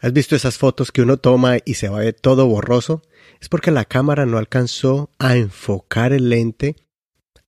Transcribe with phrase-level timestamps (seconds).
[0.00, 3.02] ¿Has visto esas fotos que uno toma y se va todo borroso?
[3.40, 6.76] Es porque la cámara no alcanzó a enfocar el lente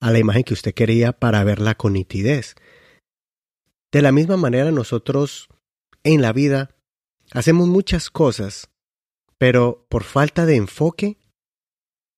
[0.00, 2.56] a la imagen que usted quería para verla con nitidez.
[3.92, 5.48] De la misma manera nosotros
[6.02, 6.70] en la vida
[7.32, 8.70] hacemos muchas cosas,
[9.38, 11.18] pero por falta de enfoque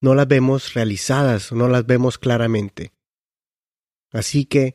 [0.00, 2.92] no las vemos realizadas, no las vemos claramente.
[4.12, 4.74] Así que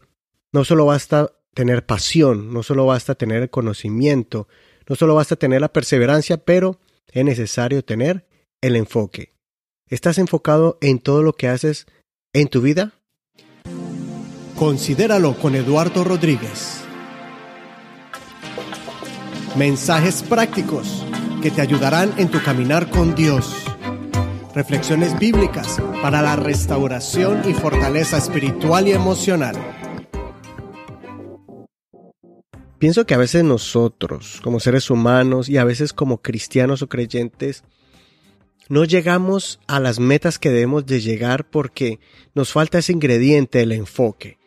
[0.52, 4.48] no solo basta tener pasión, no solo basta tener conocimiento,
[4.88, 6.80] no solo basta tener la perseverancia, pero
[7.12, 8.28] es necesario tener
[8.62, 9.34] el enfoque.
[9.90, 11.88] ¿Estás enfocado en todo lo que haces
[12.34, 12.94] en tu vida?
[14.58, 16.82] Considéralo con Eduardo Rodríguez.
[19.56, 21.06] Mensajes prácticos
[21.42, 23.66] que te ayudarán en tu caminar con Dios.
[24.54, 29.77] Reflexiones bíblicas para la restauración y fortaleza espiritual y emocional.
[32.80, 37.64] Pienso que a veces nosotros, como seres humanos y a veces como cristianos o creyentes,
[38.70, 42.00] no llegamos a las metas que debemos de llegar porque
[42.36, 44.38] nos falta ese ingrediente, el enfoque.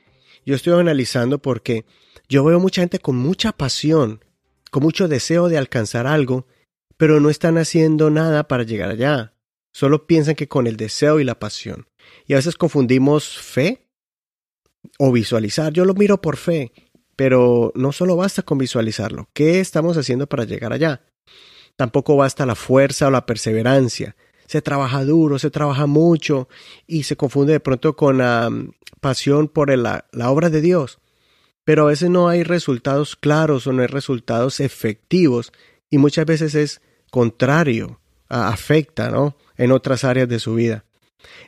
[0.47, 1.85] Yo estoy analizando porque
[2.29, 4.25] yo veo mucha gente con mucha pasión,
[4.71, 6.47] con mucho deseo de alcanzar algo,
[6.97, 9.35] pero no están haciendo nada para llegar allá.
[9.73, 11.89] Solo piensan que con el deseo y la pasión.
[12.27, 13.89] Y a veces confundimos fe
[14.99, 15.73] o visualizar.
[15.73, 16.73] Yo lo miro por fe,
[17.21, 19.29] pero no solo basta con visualizarlo.
[19.35, 21.03] ¿Qué estamos haciendo para llegar allá?
[21.77, 24.17] Tampoco basta la fuerza o la perseverancia.
[24.47, 26.49] Se trabaja duro, se trabaja mucho
[26.87, 28.71] y se confunde de pronto con la mm,
[29.03, 30.99] pasión por la, la obra de Dios.
[31.63, 35.53] Pero a veces no hay resultados claros o no hay resultados efectivos
[35.91, 39.37] y muchas veces es contrario, afecta, ¿no?
[39.59, 40.87] En otras áreas de su vida.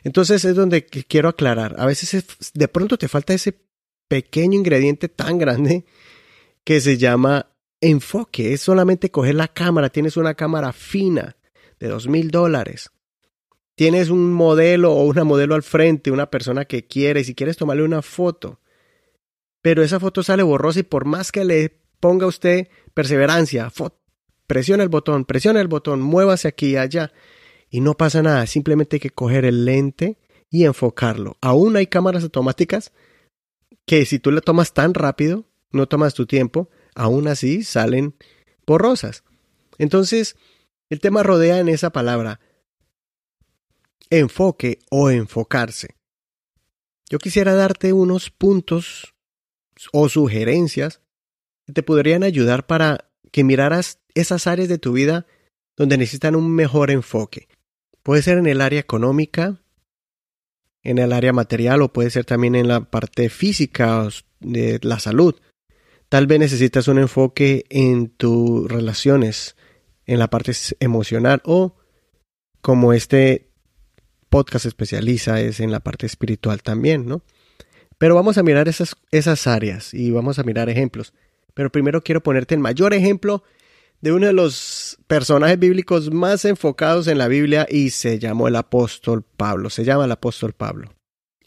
[0.03, 1.73] Entonces es donde quiero aclarar.
[1.79, 3.57] A veces de pronto te falta ese
[4.07, 5.85] pequeño ingrediente tan grande
[6.63, 7.47] que se llama
[7.81, 11.35] enfoque, es solamente coger la cámara, tienes una cámara fina
[11.79, 12.91] de dos mil dólares,
[13.75, 17.83] tienes un modelo o una modelo al frente, una persona que quieres y quieres tomarle
[17.83, 18.61] una foto,
[19.61, 23.71] pero esa foto sale borrosa y por más que le ponga usted perseverancia,
[24.47, 27.11] presiona el botón, presiona el botón, muévase aquí y allá
[27.69, 31.37] y no pasa nada, simplemente hay que coger el lente y enfocarlo.
[31.41, 32.91] Aún hay cámaras automáticas
[33.85, 38.15] que si tú le tomas tan rápido, no tomas tu tiempo, aún así salen
[38.65, 39.23] borrosas.
[39.77, 40.35] Entonces,
[40.89, 42.39] el tema rodea en esa palabra
[44.09, 45.95] enfoque o enfocarse.
[47.09, 49.13] Yo quisiera darte unos puntos
[49.91, 51.01] o sugerencias
[51.65, 55.25] que te podrían ayudar para que miraras esas áreas de tu vida
[55.75, 57.47] donde necesitan un mejor enfoque.
[58.03, 59.62] Puede ser en el área económica,
[60.83, 64.07] en el área material o puede ser también en la parte física
[64.39, 65.35] de la salud.
[66.09, 69.55] Tal vez necesitas un enfoque en tus relaciones,
[70.05, 71.75] en la parte emocional o
[72.61, 73.49] como este
[74.29, 77.23] podcast especializa es en la parte espiritual también, ¿no?
[77.97, 81.13] Pero vamos a mirar esas, esas áreas y vamos a mirar ejemplos.
[81.53, 83.43] Pero primero quiero ponerte el mayor ejemplo
[84.03, 88.57] de uno de los personajes bíblicos más enfocados en la Biblia y se llamó el
[88.57, 90.93] apóstol Pablo, se llama el apóstol Pablo.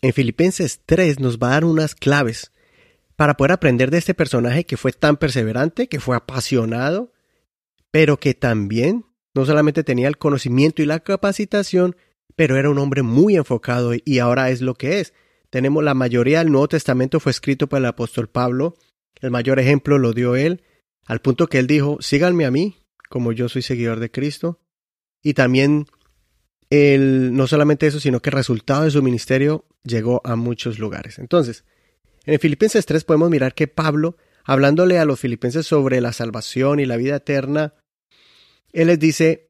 [0.00, 2.53] En Filipenses 3 nos va a dar unas claves
[3.15, 7.12] para poder aprender de este personaje que fue tan perseverante, que fue apasionado,
[7.91, 11.94] pero que también no solamente tenía el conocimiento y la capacitación,
[12.37, 15.12] pero era un hombre muy enfocado y ahora es lo que es.
[15.50, 18.77] Tenemos la mayoría del Nuevo Testamento fue escrito por el apóstol Pablo,
[19.21, 20.62] el mayor ejemplo lo dio él,
[21.06, 22.77] al punto que él dijo, síganme a mí,
[23.09, 24.61] como yo soy seguidor de Cristo,
[25.22, 25.87] y también
[26.71, 31.19] él, no solamente eso, sino que el resultado de su ministerio llegó a muchos lugares.
[31.19, 31.65] Entonces,
[32.25, 36.87] en Filipenses 3 podemos mirar que Pablo, hablándole a los filipenses sobre la salvación y
[36.87, 37.75] la vida eterna,
[38.73, 39.49] él les dice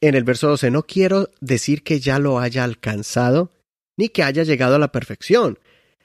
[0.00, 3.50] en el verso 12, no quiero decir que ya lo haya alcanzado,
[3.96, 5.58] ni que haya llegado a la perfección,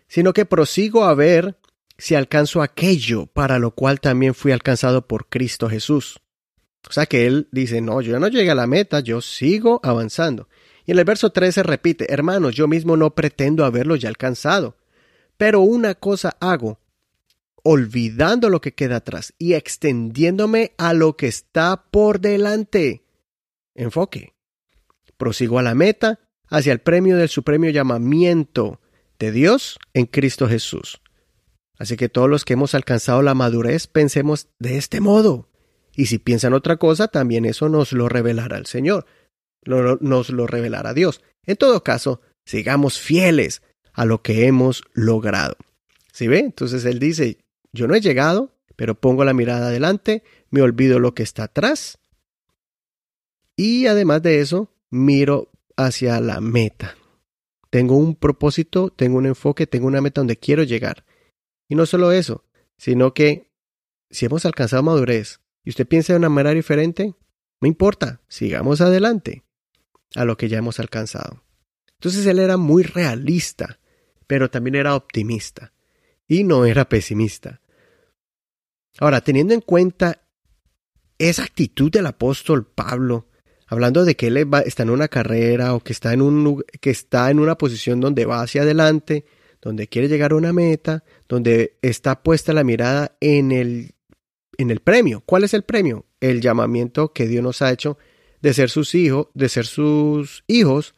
[0.08, 1.58] sino que prosigo a ver
[2.00, 6.20] si alcanzo aquello para lo cual también fui alcanzado por Cristo Jesús.
[6.90, 10.48] O sea que él dice, no, yo no llegué a la meta, yo sigo avanzando.
[10.86, 14.78] Y en el verso 13 repite, hermanos, yo mismo no pretendo haberlo ya alcanzado,
[15.38, 16.80] pero una cosa hago,
[17.64, 23.04] olvidando lo que queda atrás y extendiéndome a lo que está por delante.
[23.76, 24.34] Enfoque.
[25.18, 28.80] Prosigo a la meta, hacia el premio del supremo llamamiento
[29.20, 31.02] de Dios en Cristo Jesús.
[31.80, 35.50] Así que todos los que hemos alcanzado la madurez pensemos de este modo.
[35.96, 39.08] Y si piensan otra cosa, también eso nos lo revelará el Señor,
[39.66, 41.24] nos lo revelará Dios.
[41.46, 45.58] En todo caso, sigamos fieles a lo que hemos logrado.
[46.14, 46.40] ¿Sí ve?
[46.40, 47.40] Entonces él dice,
[47.74, 52.00] yo no he llegado, pero pongo la mirada adelante, me olvido lo que está atrás
[53.60, 56.96] y además de eso, miro hacia la meta.
[57.70, 61.04] Tengo un propósito, tengo un enfoque, tengo una meta donde quiero llegar.
[61.70, 62.44] Y no solo eso,
[62.78, 63.52] sino que
[64.10, 67.16] si hemos alcanzado madurez y usted piensa de una manera diferente,
[67.62, 69.44] no importa, sigamos adelante
[70.16, 71.44] a lo que ya hemos alcanzado.
[71.94, 73.80] Entonces él era muy realista,
[74.26, 75.74] pero también era optimista
[76.28, 77.62] y no era pesimista.
[79.00, 80.22] Ahora, teniendo en cuenta
[81.18, 83.28] esa actitud del apóstol Pablo,
[83.68, 87.30] hablando de que él está en una carrera o que está en, un, que está
[87.30, 89.26] en una posición donde va hacia adelante,
[89.62, 93.92] donde quiere llegar a una meta, donde está puesta la mirada en el,
[94.58, 95.22] en el premio.
[95.26, 96.06] ¿Cuál es el premio?
[96.20, 97.98] El llamamiento que Dios nos ha hecho
[98.42, 100.96] de ser sus hijos, de ser sus hijos.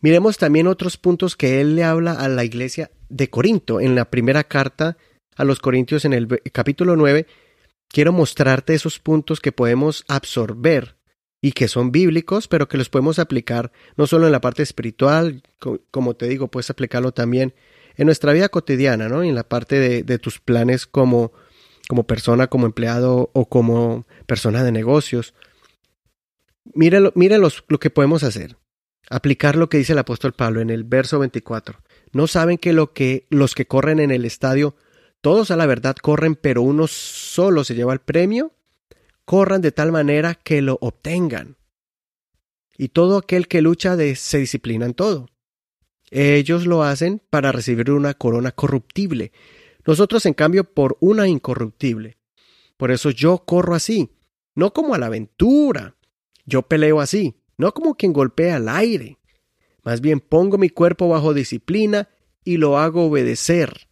[0.00, 4.10] Miremos también otros puntos que él le habla a la iglesia de Corinto en la
[4.10, 4.96] primera carta
[5.36, 7.26] a los Corintios en el capítulo 9.
[7.88, 10.96] Quiero mostrarte esos puntos que podemos absorber
[11.44, 15.42] y que son bíblicos, pero que los podemos aplicar no solo en la parte espiritual,
[15.90, 17.52] como te digo, puedes aplicarlo también
[17.96, 19.24] en nuestra vida cotidiana, ¿no?
[19.24, 21.32] en la parte de, tus planes como,
[21.88, 25.34] como persona, como empleado o como persona de negocios.
[26.74, 28.56] Mire, lo que podemos hacer.
[29.10, 31.80] Aplicar lo que dice el apóstol Pablo en el verso 24.
[32.12, 34.76] ¿No saben que, lo que los que corren en el estadio,
[35.20, 38.52] todos a la verdad corren, pero uno solo se lleva el premio?
[39.24, 41.56] Corran de tal manera que lo obtengan.
[42.76, 45.28] Y todo aquel que lucha de, se disciplina en todo.
[46.10, 49.32] Ellos lo hacen para recibir una corona corruptible,
[49.86, 52.18] nosotros en cambio por una incorruptible.
[52.76, 54.10] Por eso yo corro así,
[54.54, 55.96] no como a la aventura.
[56.44, 59.18] Yo peleo así, no como quien golpea al aire.
[59.84, 62.08] Más bien pongo mi cuerpo bajo disciplina
[62.44, 63.88] y lo hago obedecer.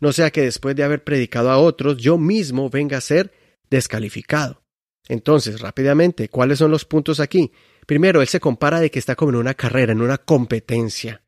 [0.00, 3.32] No sea que después de haber predicado a otros, yo mismo venga a ser
[3.70, 4.63] descalificado.
[5.08, 7.52] Entonces, rápidamente, ¿cuáles son los puntos aquí?
[7.86, 11.22] Primero, él se compara de que está como en una carrera, en una competencia.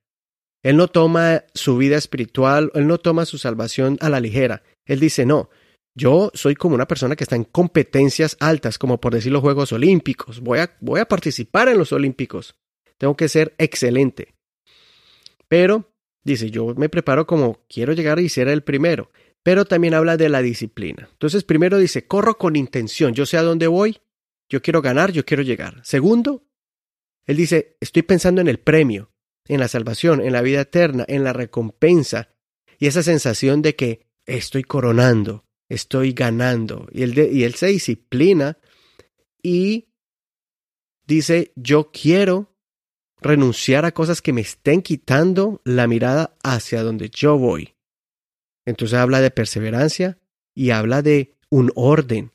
[0.63, 4.63] Él no toma su vida espiritual, él no toma su salvación a la ligera.
[4.85, 5.51] Él dice, no,
[5.95, 9.73] yo soy como una persona que está en competencias altas, como por decir los Juegos
[9.73, 10.41] Olímpicos.
[10.41, 12.57] Voy a, participar en los Olímpicos.
[12.99, 14.35] Tengo que ser excelente.
[15.49, 15.93] Pero,
[16.25, 19.11] dice, yo me preparo como quiero llegar y ser el primero
[19.47, 21.09] pero también habla de la disciplina.
[21.13, 24.01] Entonces, primero dice, corro con intención, yo sé a dónde voy,
[24.49, 25.81] yo quiero ganar, yo quiero llegar.
[25.85, 26.49] Segundo,
[27.27, 29.13] él dice, estoy pensando en el premio,
[29.45, 32.35] en la salvación, en la vida eterna, en la recompensa
[32.81, 36.89] y esa sensación de que estoy coronando, estoy ganando.
[36.91, 38.59] Y él, él se disciplina
[39.41, 39.91] y
[41.07, 42.53] dice, yo quiero
[43.21, 47.76] renunciar a cosas que me estén quitando la mirada hacia donde yo voy.
[48.67, 50.19] Entonces habla de perseverancia
[50.55, 52.33] y habla de un orden.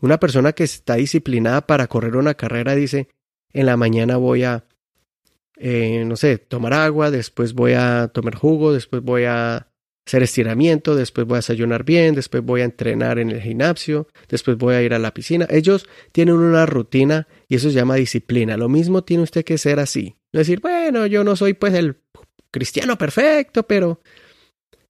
[0.00, 3.08] Una persona que está disciplinada para correr una carrera dice,
[3.52, 4.64] en la mañana voy a,
[5.56, 9.68] eh, no sé, tomar agua, después voy a tomar jugo, después voy a
[10.06, 14.58] hacer estiramiento, después voy a desayunar bien, después voy a entrenar en el gimnasio, después
[14.58, 15.46] voy a ir a la piscina.
[15.48, 18.56] Ellos tienen una rutina y eso se llama disciplina.
[18.56, 20.16] Lo mismo tiene usted que ser así.
[20.32, 21.96] No decir, bueno, yo no soy pues el
[22.50, 24.00] cristiano perfecto, pero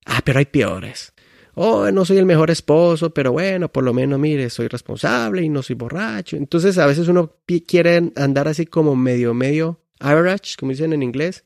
[0.05, 1.13] Ah, pero hay peores.
[1.55, 5.49] Oh, no soy el mejor esposo, pero bueno, por lo menos, mire, soy responsable y
[5.49, 6.37] no soy borracho.
[6.37, 7.37] Entonces, a veces uno
[7.67, 11.45] quiere andar así como medio, medio average, como dicen en inglés,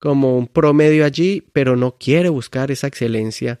[0.00, 3.60] como un promedio allí, pero no quiere buscar esa excelencia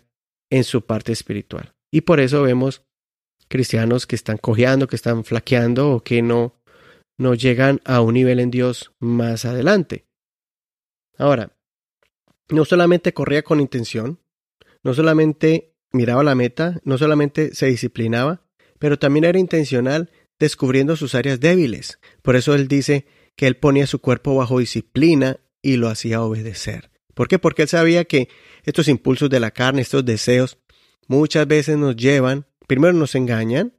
[0.50, 1.72] en su parte espiritual.
[1.92, 2.82] Y por eso vemos
[3.48, 6.54] cristianos que están cojeando, que están flaqueando o que no,
[7.18, 10.06] no llegan a un nivel en Dios más adelante.
[11.18, 11.52] Ahora,
[12.50, 14.20] no solamente corría con intención,
[14.82, 18.42] no solamente miraba la meta, no solamente se disciplinaba,
[18.78, 21.98] pero también era intencional descubriendo sus áreas débiles.
[22.22, 26.90] Por eso él dice que él ponía su cuerpo bajo disciplina y lo hacía obedecer.
[27.14, 27.38] ¿Por qué?
[27.38, 28.28] Porque él sabía que
[28.64, 30.58] estos impulsos de la carne, estos deseos,
[31.06, 33.74] muchas veces nos llevan, primero nos engañan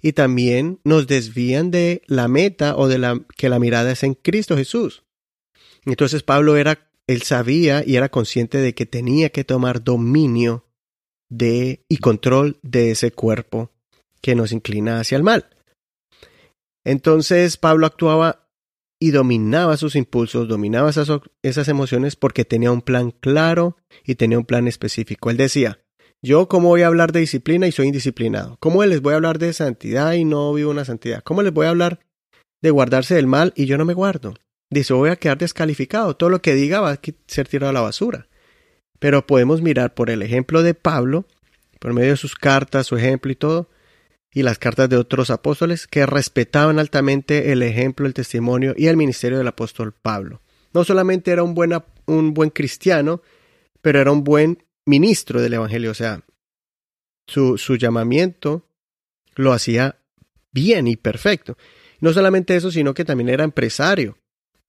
[0.00, 4.14] y también nos desvían de la meta o de la que la mirada es en
[4.14, 5.04] Cristo Jesús.
[5.84, 10.64] Entonces Pablo era él sabía y era consciente de que tenía que tomar dominio
[11.28, 13.70] de y control de ese cuerpo
[14.20, 15.48] que nos inclina hacia el mal.
[16.84, 18.48] Entonces Pablo actuaba
[19.00, 21.10] y dominaba sus impulsos, dominaba esas,
[21.42, 25.30] esas, emociones porque tenía un plan claro y tenía un plan específico.
[25.30, 25.80] Él decía,
[26.24, 28.56] yo cómo voy a hablar de disciplina y soy indisciplinado.
[28.58, 31.22] ¿Cómo les voy a hablar de santidad y no vivo una santidad?
[31.22, 32.00] ¿Cómo les voy a hablar
[32.62, 34.34] de guardarse del mal y yo no me guardo?
[34.70, 37.80] Dice, voy a quedar descalificado, todo lo que diga va a ser tirado a la
[37.80, 38.28] basura.
[38.98, 41.26] Pero podemos mirar por el ejemplo de Pablo,
[41.78, 43.68] por medio de sus cartas, su ejemplo y todo,
[44.32, 48.96] y las cartas de otros apóstoles que respetaban altamente el ejemplo, el testimonio y el
[48.96, 50.42] ministerio del apóstol Pablo.
[50.74, 51.72] No solamente era un buen,
[52.06, 53.22] un buen cristiano,
[53.80, 56.22] pero era un buen ministro del Evangelio, o sea,
[57.26, 58.68] su, su llamamiento
[59.36, 59.96] lo hacía
[60.52, 61.56] bien y perfecto.
[62.00, 64.18] No solamente eso, sino que también era empresario.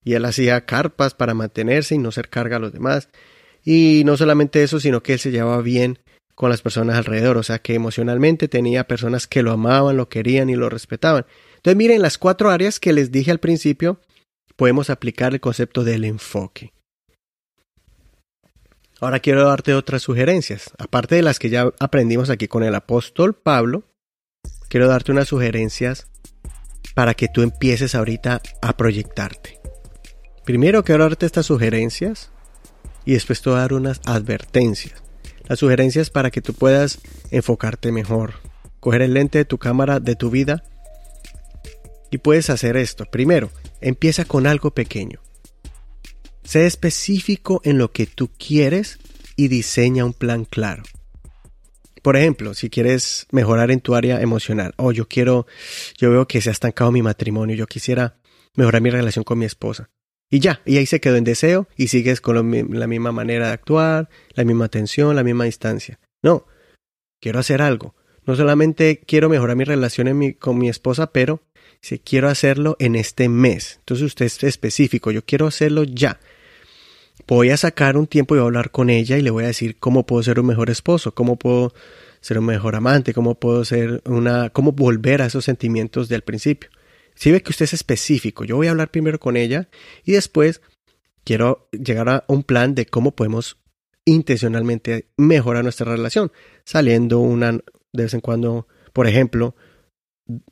[0.04, 3.08] Y él hacía carpas para mantenerse y no ser carga a los demás.
[3.64, 5.98] Y no solamente eso, sino que él se llevaba bien
[6.38, 10.48] con las personas alrededor, o sea que emocionalmente tenía personas que lo amaban, lo querían
[10.48, 11.26] y lo respetaban.
[11.56, 14.00] Entonces miren las cuatro áreas que les dije al principio,
[14.54, 16.72] podemos aplicar el concepto del enfoque.
[19.00, 23.34] Ahora quiero darte otras sugerencias, aparte de las que ya aprendimos aquí con el apóstol
[23.34, 23.82] Pablo,
[24.68, 26.06] quiero darte unas sugerencias
[26.94, 29.57] para que tú empieces ahorita a proyectarte.
[30.48, 32.30] Primero quiero darte estas sugerencias
[33.04, 35.02] y después te voy a dar unas advertencias.
[35.46, 37.00] Las sugerencias para que tú puedas
[37.30, 38.32] enfocarte mejor.
[38.80, 40.64] Coger el lente de tu cámara de tu vida
[42.10, 43.04] y puedes hacer esto.
[43.04, 43.50] Primero,
[43.82, 45.20] empieza con algo pequeño.
[46.44, 49.00] Sé específico en lo que tú quieres
[49.36, 50.82] y diseña un plan claro.
[52.02, 55.46] Por ejemplo, si quieres mejorar en tu área emocional, o yo quiero,
[55.98, 58.16] yo veo que se ha estancado mi matrimonio, yo quisiera
[58.54, 59.90] mejorar mi relación con mi esposa.
[60.30, 63.52] Y ya, y ahí se quedó en deseo y sigues con la misma manera de
[63.52, 65.98] actuar, la misma atención, la misma distancia.
[66.22, 66.46] No,
[67.20, 67.94] quiero hacer algo.
[68.26, 71.42] No solamente quiero mejorar mi relación con mi esposa, pero
[71.80, 73.76] si quiero hacerlo en este mes.
[73.78, 76.20] Entonces usted es específico, yo quiero hacerlo ya.
[77.26, 79.48] Voy a sacar un tiempo y voy a hablar con ella y le voy a
[79.48, 81.72] decir cómo puedo ser un mejor esposo, cómo puedo
[82.20, 86.70] ser un mejor amante, cómo puedo ser una, cómo volver a esos sentimientos del principio.
[87.18, 89.68] Si ve que usted es específico, yo voy a hablar primero con ella
[90.04, 90.62] y después
[91.24, 93.58] quiero llegar a un plan de cómo podemos
[94.04, 96.30] intencionalmente mejorar nuestra relación,
[96.64, 99.56] saliendo una de vez en cuando, por ejemplo,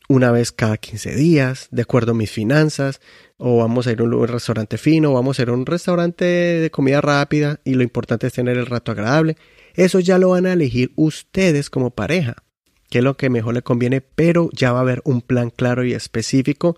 [0.08, 3.00] una vez cada 15 días, de acuerdo a mis finanzas,
[3.36, 6.24] o vamos a ir a un restaurante fino, o vamos a ir a un restaurante
[6.24, 9.36] de comida rápida, y lo importante es tener el rato agradable.
[9.74, 12.45] Eso ya lo van a elegir ustedes como pareja
[12.90, 15.84] qué es lo que mejor le conviene, pero ya va a haber un plan claro
[15.84, 16.76] y específico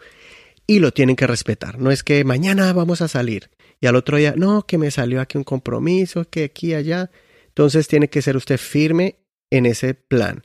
[0.67, 1.79] y lo tienen que respetar.
[1.79, 3.51] No es que mañana vamos a salir
[3.81, 7.11] y al otro día, no, que me salió aquí un compromiso, que aquí, allá.
[7.49, 10.45] Entonces tiene que ser usted firme en ese plan.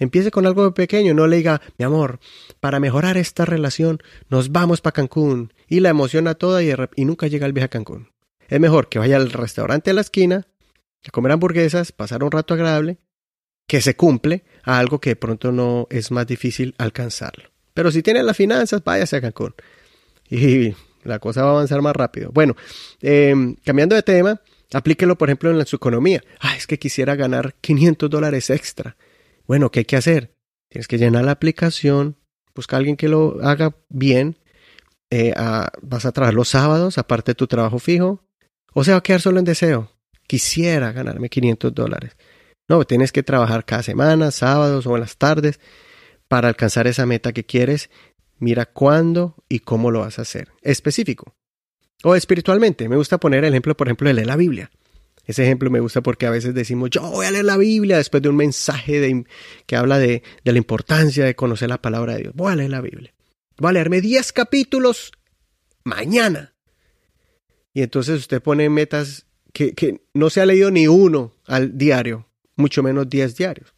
[0.00, 2.20] Empiece con algo pequeño, no le diga, mi amor,
[2.60, 7.26] para mejorar esta relación nos vamos para Cancún y la emociona toda y, y nunca
[7.26, 8.10] llega el viaje a Cancún.
[8.48, 10.46] Es mejor que vaya al restaurante a la esquina,
[11.04, 12.98] a comer hamburguesas, pasar un rato agradable
[13.68, 17.50] que se cumple a algo que de pronto no es más difícil alcanzarlo.
[17.74, 19.54] Pero si tiene las finanzas, váyase a Cancún.
[20.28, 22.30] Y la cosa va a avanzar más rápido.
[22.32, 22.56] Bueno,
[23.00, 24.40] em, cambiando de tema,
[24.72, 26.24] aplíquelo, por ejemplo, en su economía.
[26.40, 28.96] Ah, es que quisiera ganar 500 dólares extra.
[29.46, 30.34] Bueno, ¿qué hay que hacer?
[30.70, 32.16] Tienes que llenar la aplicación,
[32.54, 34.38] busca a alguien que lo haga bien.
[35.10, 35.34] Eh,
[35.82, 38.24] vas a trabajar los sábados, aparte de tu trabajo fijo.
[38.72, 39.92] O se va a quedar solo en deseo.
[40.26, 42.16] Quisiera ganarme 500 dólares.
[42.68, 45.58] No, tienes que trabajar cada semana, sábados o en las tardes
[46.28, 47.88] para alcanzar esa meta que quieres.
[48.38, 50.48] Mira cuándo y cómo lo vas a hacer.
[50.60, 51.34] Específico.
[52.04, 52.88] O espiritualmente.
[52.88, 54.70] Me gusta poner el ejemplo, por ejemplo, de leer la Biblia.
[55.26, 58.22] Ese ejemplo me gusta porque a veces decimos, yo voy a leer la Biblia después
[58.22, 59.24] de un mensaje de,
[59.66, 62.34] que habla de, la importancia de conocer la palabra de Dios.
[62.34, 63.12] Voy a leer la Biblia.
[63.56, 65.12] Voy a leerme 10 capítulos
[65.84, 66.54] mañana.
[67.72, 72.27] Y entonces usted pone metas que, que no se ha leído ni uno al diario
[72.58, 73.74] mucho menos 10 diarios.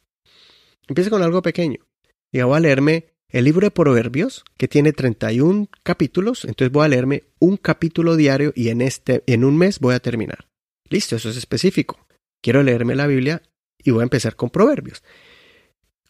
[0.89, 1.87] Empieza con algo pequeño.
[2.33, 6.89] Y voy a leerme el libro de Proverbios, que tiene 31 capítulos, entonces voy a
[6.89, 10.49] leerme un capítulo diario y en, este, en un mes voy a terminar.
[10.89, 12.07] Listo, eso es específico.
[12.43, 13.43] Quiero leerme la Biblia
[13.79, 15.05] y voy a empezar con Proverbios.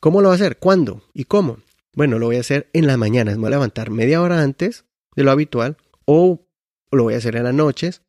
[0.00, 0.58] ¿Cómo lo voy a hacer?
[0.58, 1.02] ¿Cuándo?
[1.12, 1.58] ¿Y cómo?
[1.94, 3.34] Bueno, lo voy a hacer en las mañanas.
[3.36, 6.46] Me voy a levantar media hora antes de lo habitual o
[6.90, 8.02] lo voy a hacer en las noches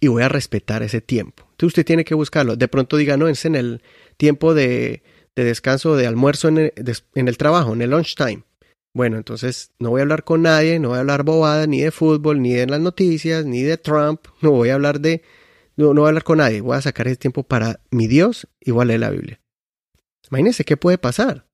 [0.00, 1.43] y voy a respetar ese tiempo.
[1.54, 2.56] Entonces usted tiene que buscarlo.
[2.56, 3.80] De pronto diga, no, es en el
[4.16, 5.04] tiempo de,
[5.36, 6.72] de descanso, de almuerzo en el,
[7.14, 8.04] en el trabajo, en el.
[8.92, 11.92] Bueno, entonces no voy a hablar con nadie, no voy a hablar bobada ni de
[11.92, 15.22] fútbol, ni de las noticias, ni de Trump, no voy a hablar de,
[15.76, 18.48] no, no voy a hablar con nadie, voy a sacar ese tiempo para mi Dios
[18.60, 19.40] y voy a leer la Biblia.
[20.30, 21.46] Imagínese qué puede pasar.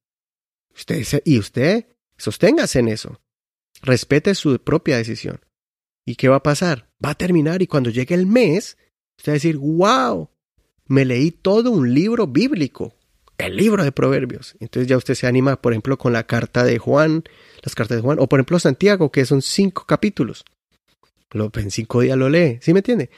[0.75, 3.21] Usted, y usted sosténgase en eso.
[3.83, 5.40] Respete su propia decisión.
[6.07, 6.88] ¿Y qué va a pasar?
[7.04, 8.76] Va a terminar y cuando llegue el mes,
[9.20, 10.30] usted va a decir, wow,
[10.86, 12.94] me leí todo un libro bíblico,
[13.36, 14.56] el libro de Proverbios.
[14.60, 17.24] Entonces ya usted se anima, por ejemplo, con la carta de Juan,
[17.62, 20.44] las cartas de Juan, o por ejemplo Santiago, que son cinco capítulos.
[21.32, 23.10] Lo, en cinco días lo lee, ¿sí me entiende?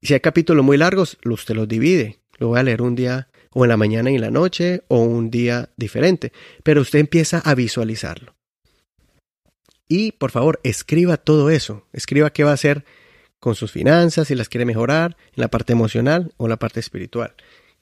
[0.00, 2.20] Si hay capítulos muy largos, usted los divide.
[2.38, 5.00] Lo voy a leer un día o en la mañana y en la noche, o
[5.00, 8.36] un día diferente, pero usted empieza a visualizarlo.
[9.88, 12.84] Y por favor, escriba todo eso, escriba qué va a hacer
[13.40, 16.78] con sus finanzas, si las quiere mejorar, en la parte emocional o en la parte
[16.78, 17.34] espiritual.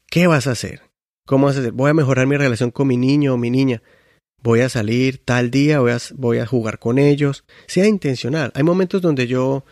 [0.06, 0.82] ¿Qué vas a hacer?
[1.26, 1.72] ¿Cómo vas a hacer?
[1.72, 3.82] Voy a mejorar mi relación con mi niño o mi niña.
[4.42, 7.44] Voy a salir tal día, voy a, voy a jugar con ellos.
[7.66, 8.52] Sea intencional.
[8.54, 9.64] Hay momentos donde yo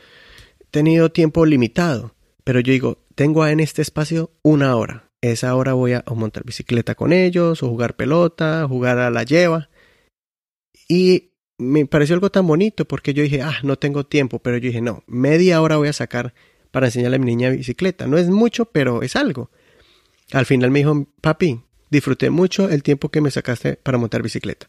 [0.61, 2.15] he tenido tiempo limitado,
[2.45, 5.09] pero yo digo, tengo en este espacio una hora.
[5.23, 9.71] Esa hora voy a montar bicicleta con ellos, o jugar pelota, jugar a la lleva.
[10.89, 14.69] Y me pareció algo tan bonito porque yo dije, ah, no tengo tiempo, pero yo
[14.69, 16.35] dije, no, media hora voy a sacar
[16.71, 18.07] para enseñarle a mi niña bicicleta.
[18.07, 19.51] No es mucho, pero es algo.
[20.33, 24.69] Al final me dijo, papi, disfruté mucho el tiempo que me sacaste para montar bicicleta.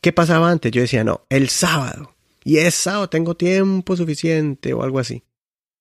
[0.00, 0.72] ¿Qué pasaba antes?
[0.72, 2.14] Yo decía, no, el sábado.
[2.44, 5.24] Y es sábado, tengo tiempo suficiente o algo así.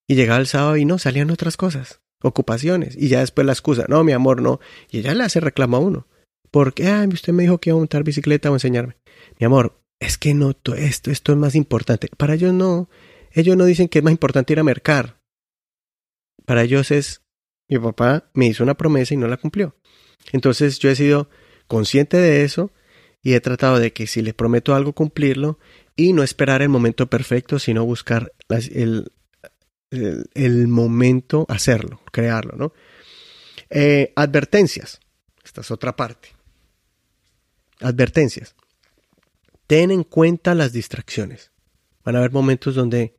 [0.07, 2.95] Y llegaba el sábado y no, salían otras cosas, ocupaciones.
[2.97, 4.59] Y ya después la excusa, no, mi amor, no.
[4.89, 6.07] Y ella le hace reclamo a uno.
[6.51, 6.88] ¿Por qué?
[6.88, 8.95] Ay, usted me dijo que iba a montar bicicleta o enseñarme.
[9.39, 12.10] Mi amor, es que no, esto, esto es más importante.
[12.17, 12.89] Para ellos no.
[13.31, 15.19] Ellos no dicen que es más importante ir a mercar.
[16.45, 17.22] Para ellos es,
[17.69, 19.75] mi papá me hizo una promesa y no la cumplió.
[20.33, 21.29] Entonces yo he sido
[21.67, 22.72] consciente de eso
[23.22, 25.57] y he tratado de que si les prometo algo cumplirlo
[25.95, 29.10] y no esperar el momento perfecto, sino buscar el,
[30.67, 32.74] momento, hacerlo, crearlo, ¿no?
[33.69, 35.00] Eh, advertencias.
[35.43, 36.29] Esta es otra parte.
[37.79, 38.55] Advertencias
[39.73, 41.51] ten en cuenta las distracciones.
[42.03, 43.17] Van a haber momentos donde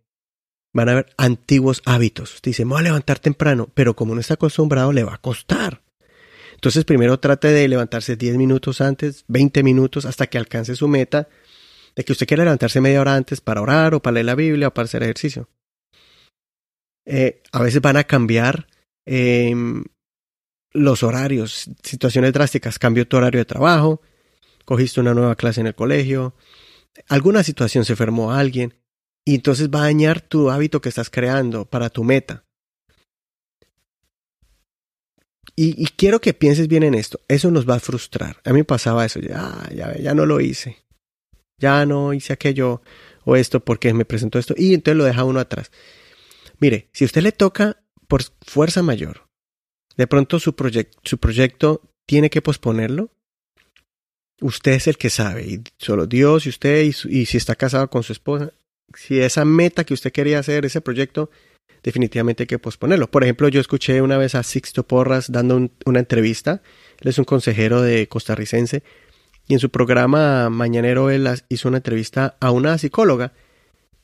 [0.72, 2.36] van a haber antiguos hábitos.
[2.36, 5.20] Usted dice, me voy a levantar temprano, pero como no está acostumbrado, le va a
[5.20, 5.82] costar.
[6.54, 11.28] Entonces, primero trate de levantarse 10 minutos antes, 20 minutos, hasta que alcance su meta
[11.96, 14.68] de que usted quiera levantarse media hora antes para orar o para leer la Biblia
[14.68, 15.48] o para hacer ejercicio.
[17.04, 18.68] Eh, a veces van a cambiar
[19.06, 19.82] em,
[20.72, 22.78] los horarios, situaciones drásticas.
[22.78, 24.02] Cambio tu horario de trabajo,
[24.64, 26.34] cogiste una nueva clase en el colegio,
[27.08, 28.74] alguna situación se enfermó a alguien,
[29.24, 32.44] y entonces va a dañar tu hábito que estás creando para tu meta.
[35.56, 37.20] Y, quiero que pienses bien en esto.
[37.28, 38.40] Eso nos va a frustrar.
[38.44, 39.20] A mí pasaba eso.
[39.20, 40.84] Ya, ya, ya no lo hice.
[41.58, 42.82] Ya no hice aquello
[43.24, 44.54] o esto porque me presentó esto.
[44.56, 45.70] Y entonces lo deja uno atrás.
[46.58, 49.28] Mire, si usted le toca por fuerza mayor,
[49.96, 50.54] de pronto su,
[51.04, 53.10] su proyecto tiene que posponerlo,
[54.40, 58.02] Usted es el que sabe, y solo Dios y usted, y, si está casado con
[58.02, 58.52] su esposa,
[58.94, 61.30] si esa meta que usted quería hacer, ese proyecto,
[61.82, 63.10] definitivamente hay que posponerlo.
[63.10, 66.62] Por ejemplo, yo escuché una vez a Sixto Porras dando una entrevista,
[67.00, 68.82] él es un consejero de costarricense,
[69.46, 73.32] y en su programa mañanero él hizo una entrevista a una psicóloga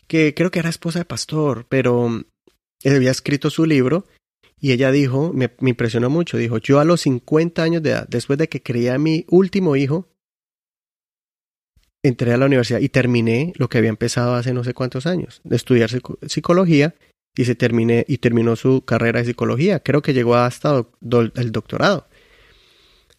[0.07, 2.25] que creo que era esposa de pastor, pero
[2.83, 4.07] él había escrito su libro
[4.61, 8.07] y ella dijo, me, me, impresionó mucho, dijo, yo a los 50 años de edad,
[8.09, 10.10] después de que crié a mi último hijo,
[12.03, 15.41] entré a la universidad y terminé lo que había empezado hace no sé cuántos años,
[15.45, 15.91] de estudiar
[16.27, 16.95] psicología
[17.37, 19.81] y se terminé y terminó su carrera de psicología.
[19.81, 22.09] Creo que llegó hasta el doctorado.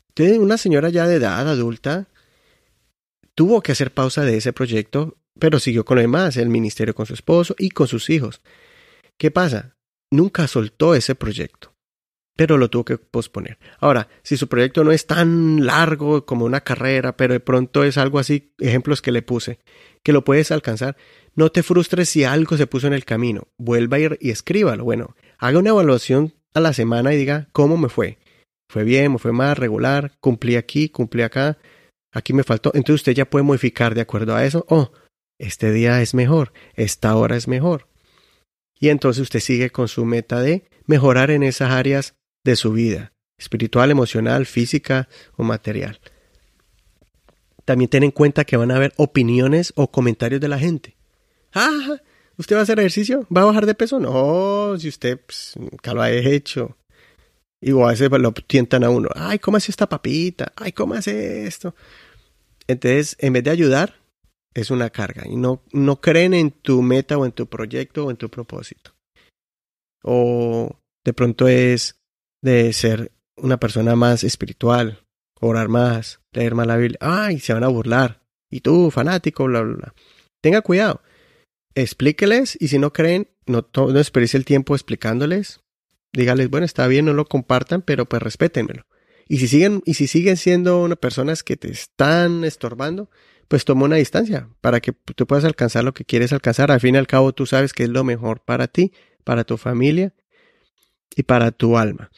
[0.09, 2.07] Entonces, una señora ya de edad adulta
[3.35, 7.05] tuvo que hacer pausa de ese proyecto, pero siguió con lo demás, el ministerio con
[7.05, 8.41] su esposo y con sus hijos.
[9.17, 9.75] ¿Qué pasa?
[10.11, 11.70] Nunca soltó ese proyecto
[12.35, 13.57] pero lo tuvo que posponer.
[13.79, 17.97] Ahora, si su proyecto no es tan largo como una carrera, pero de pronto es
[17.97, 19.59] algo así, ejemplos que le puse,
[20.03, 20.97] que lo puedes alcanzar,
[21.35, 23.47] no te frustres si algo se puso en el camino.
[23.57, 24.83] Vuelva a ir y escríbalo.
[24.83, 28.17] Bueno, haga una evaluación a la semana y diga cómo me fue.
[28.69, 29.13] ¿Fue bien?
[29.13, 29.55] ¿Me fue mal?
[29.55, 30.13] ¿Regular?
[30.19, 30.89] ¿Cumplí aquí?
[30.89, 31.57] ¿Cumplí acá?
[32.13, 32.71] Aquí me faltó.
[32.73, 34.65] Entonces usted ya puede modificar de acuerdo a eso.
[34.69, 34.91] Oh,
[35.37, 36.53] este día es mejor.
[36.75, 37.87] Esta hora es mejor.
[38.79, 43.13] Y entonces usted sigue con su meta de mejorar en esas áreas de su vida,
[43.37, 45.99] espiritual, emocional, física o material.
[47.65, 50.97] También ten en cuenta que van a haber opiniones o comentarios de la gente.
[51.53, 51.97] Ah,
[52.37, 53.27] ¿usted va a hacer ejercicio?
[53.35, 53.99] ¿Va a bajar de peso?
[53.99, 56.77] No, si usted pues, nunca lo ha hecho.
[57.61, 59.09] Y a veces lo tientan a uno.
[59.13, 60.51] Ay, ¿cómo hace esta papita?
[60.55, 61.75] Ay, ¿cómo hace esto?
[62.67, 64.01] Entonces, en vez de ayudar,
[64.55, 65.27] es una carga.
[65.27, 68.95] Y no, no creen en tu meta o en tu proyecto o en tu propósito.
[70.03, 72.00] O de pronto es,
[72.41, 75.03] de ser una persona más espiritual,
[75.39, 76.97] orar más, leer más la Biblia.
[77.01, 78.21] Ay, se van a burlar.
[78.49, 79.93] Y tú, fanático, bla, bla, bla.
[80.41, 81.01] Tenga cuidado.
[81.75, 85.61] Explíqueles y si no creen, no, no el tiempo explicándoles.
[86.13, 88.85] Dígales, bueno, está bien, no lo compartan, pero pues respétenmelo.
[89.27, 93.09] Y si siguen, y si siguen siendo una personas que te están estorbando,
[93.47, 96.69] pues toma una distancia para que tú puedas alcanzar lo que quieres alcanzar.
[96.71, 98.91] Al fin y al cabo, tú sabes que es lo mejor para ti,
[99.23, 100.13] para tu familia
[101.15, 102.11] y para tu alma.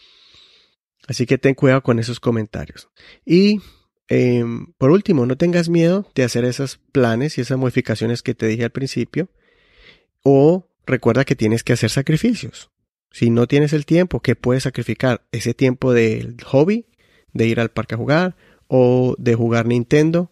[1.07, 2.89] Así que ten cuidado con esos comentarios.
[3.25, 3.59] Y
[4.07, 8.47] em, por último, no tengas miedo de hacer esos planes y esas modificaciones que te
[8.47, 9.29] dije al principio.
[10.23, 12.69] O recuerda que tienes que hacer sacrificios.
[13.11, 15.25] Si no tienes el tiempo, ¿qué puedes sacrificar?
[15.31, 16.87] Ese tiempo del hobby,
[17.33, 18.35] de ir al parque a jugar
[18.67, 20.31] o de jugar Nintendo.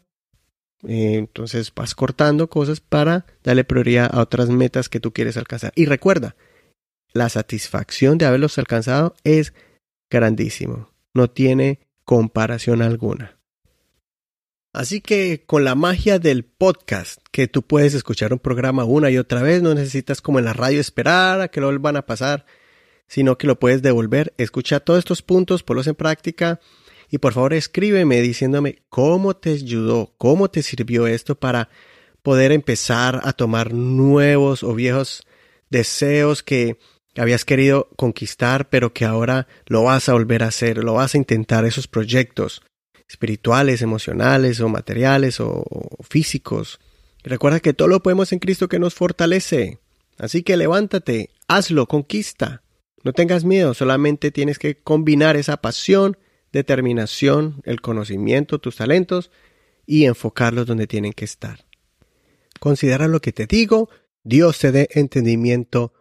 [0.88, 5.74] Eh, entonces vas cortando cosas para darle prioridad a otras metas que tú quieres alcanzar.
[5.76, 6.36] Y recuerda,
[7.13, 9.54] la satisfacción de haberlos alcanzado es
[10.10, 10.89] grandísimo.
[11.13, 13.38] No tiene comparación alguna.
[14.74, 19.17] Así que con la magia del podcast, que tú puedes escuchar un programa una y
[19.17, 22.45] otra vez, no necesitas como en la radio esperar a que lo vuelvan a pasar,
[23.08, 24.34] sino que lo puedes devolver.
[24.38, 26.62] Escucha todos estos puntos, ponlos en práctica
[27.10, 31.67] y por favor escríbeme diciéndome cómo te ayudó, cómo te sirvió esto para
[32.24, 35.28] poder empezar a tomar nuevos o viejos
[35.69, 36.78] deseos que
[37.17, 41.17] habías querido conquistar, pero que ahora lo vas a volver a hacer, lo vas a
[41.17, 42.62] intentar, esos proyectos
[43.08, 45.65] espirituales, emocionales o materiales o,
[46.02, 46.80] físicos.
[47.24, 49.80] recuerda que todo lo podemos en Cristo que nos fortalece.
[50.17, 52.63] Así que levántate, hazlo, conquista.
[53.04, 56.17] No tengas miedo, solamente tienes que combinar esa pasión,
[56.54, 59.32] determinación, el conocimiento, tus talentos
[59.86, 61.65] y enfocarlos donde tienen que estar.
[62.60, 63.89] Considera lo que te digo,
[64.24, 65.93] Dios te dé entendimiento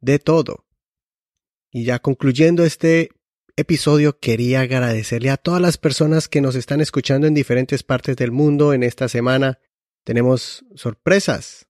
[0.00, 0.66] de todo.
[1.70, 3.10] Y ya concluyendo este
[3.56, 8.30] episodio, quería agradecerle a todas las personas que nos están escuchando en diferentes partes del
[8.30, 9.58] mundo en esta semana.
[10.04, 11.66] Tenemos sorpresas.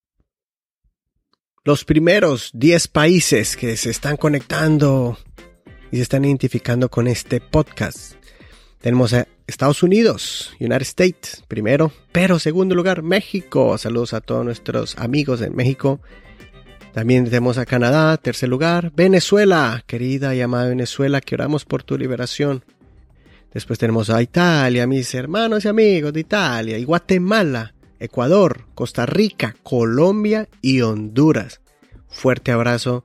[1.64, 5.18] Los primeros 10 países que se están conectando
[5.90, 8.14] y se están identificando con este podcast.
[8.80, 13.76] Tenemos a Estados Unidos, United States, primero, pero segundo lugar, México.
[13.76, 16.00] Saludos a todos nuestros amigos en México.
[16.98, 21.96] También tenemos a Canadá, tercer lugar, Venezuela, querida y amada Venezuela, que oramos por tu
[21.96, 22.64] liberación.
[23.54, 29.54] Después tenemos a Italia, mis hermanos y amigos de Italia, y Guatemala, Ecuador, Costa Rica,
[29.62, 31.60] Colombia y Honduras.
[32.08, 33.04] Fuerte abrazo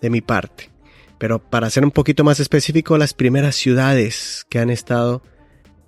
[0.00, 0.70] de mi parte.
[1.18, 5.22] Pero para ser un poquito más específico, las primeras ciudades que han estado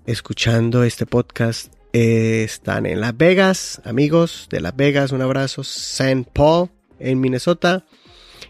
[0.04, 6.28] escuchando este podcast están en Las Vegas, amigos de Las Vegas, un abrazo, St.
[6.34, 6.68] Paul,
[6.98, 7.84] en Minnesota,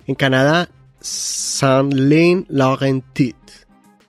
[0.06, 0.68] en Canadá,
[1.00, 3.36] Saint Lin Laurentit.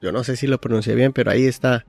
[0.02, 1.86] Yo no sé si lo pronuncié bien, pero ahí está.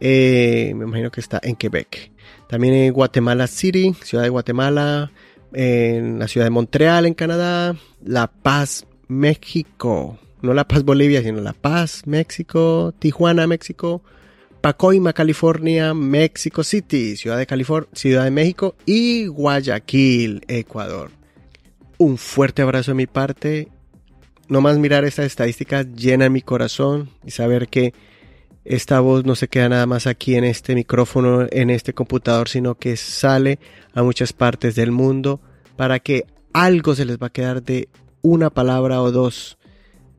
[0.00, 2.10] Eh, me imagino que está en Quebec.
[2.48, 5.10] También en Guatemala City, ciudad de Guatemala,
[5.52, 10.18] en la ciudad de Montreal, en Canadá, La Paz, México.
[10.42, 14.02] No La Paz, Bolivia, sino La Paz, México, Tijuana, México,
[14.60, 21.21] Pacoima, California, México City, Ciudad de California, Ciudad de México y Guayaquil, Ecuador
[21.98, 23.68] un fuerte abrazo de mi parte.
[24.48, 27.94] No más mirar estas estadísticas llena mi corazón y saber que
[28.64, 32.76] esta voz no se queda nada más aquí en este micrófono, en este computador, sino
[32.76, 33.58] que sale
[33.94, 35.40] a muchas partes del mundo
[35.76, 37.88] para que algo se les va a quedar de
[38.20, 39.58] una palabra o dos,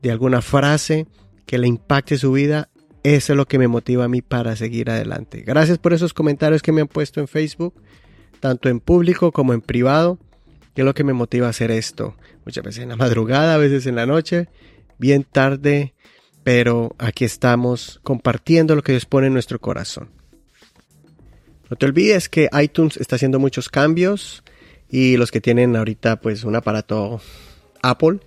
[0.02, 1.06] de alguna frase
[1.46, 2.68] que le impacte su vida.
[3.02, 5.42] Eso es lo que me motiva a mí para seguir adelante.
[5.46, 7.74] Gracias por esos comentarios que me han puesto en Facebook,
[8.40, 10.18] tanto en público como en privado.
[10.74, 12.16] ¿Qué es lo que me motiva a hacer esto?
[12.44, 14.48] Muchas veces en la madrugada, a veces en la noche,
[14.98, 15.94] bien tarde,
[16.42, 20.10] pero aquí estamos compartiendo lo que Dios pone en nuestro corazón.
[21.70, 24.42] No te olvides que iTunes está haciendo muchos cambios
[24.90, 27.20] y los que tienen ahorita pues un aparato
[27.82, 28.18] Apple,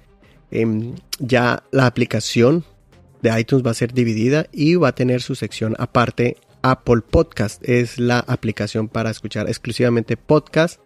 [0.50, 2.64] em, ya la aplicación
[3.22, 6.38] de iTunes va a ser dividida y va a tener su sección aparte.
[6.62, 10.82] Apple Podcast es la aplicación para escuchar exclusivamente podcast.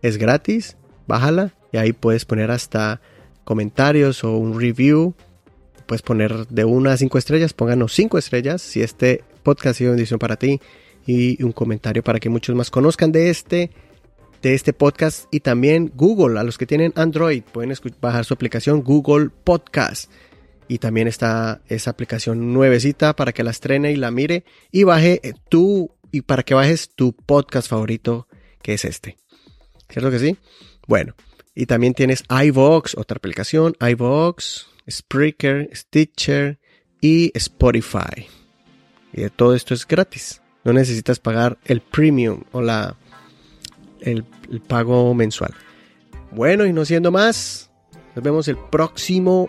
[0.00, 0.76] Es gratis
[1.12, 3.02] bájala y ahí puedes poner hasta
[3.44, 5.14] comentarios o un review.
[5.84, 9.90] Puedes poner de una a cinco estrellas, pónganos cinco estrellas si este podcast ha sido
[9.90, 10.58] bendición para ti
[11.06, 13.70] y un comentario para que muchos más conozcan de este
[14.40, 18.82] de este podcast y también Google a los que tienen Android pueden bajar su aplicación
[18.82, 20.10] Google Podcast
[20.66, 25.20] y también está esa aplicación nuevecita para que la estrene y la mire y baje
[25.22, 28.28] eh, tú y para que bajes tu podcast favorito
[28.62, 29.18] que es este.
[29.90, 30.38] ¿Cierto que sí?
[30.86, 31.14] Bueno,
[31.54, 36.58] y también tienes iVox, otra aplicación, iVox, Spreaker, Stitcher
[37.00, 38.26] y Spotify.
[39.12, 40.42] Y todo esto es gratis.
[40.64, 42.96] No necesitas pagar el premium o la,
[44.00, 45.54] el, el pago mensual.
[46.30, 47.70] Bueno, y no siendo más,
[48.14, 49.48] nos vemos el próximo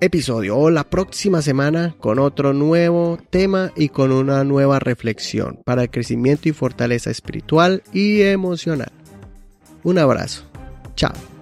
[0.00, 5.82] episodio o la próxima semana con otro nuevo tema y con una nueva reflexión para
[5.82, 8.92] el crecimiento y fortaleza espiritual y emocional.
[9.82, 10.53] Un abrazo.
[10.96, 11.33] Ciao.